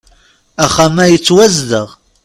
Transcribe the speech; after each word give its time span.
Axxam-a 0.63 1.05
yettwazdeɣ. 1.07 1.87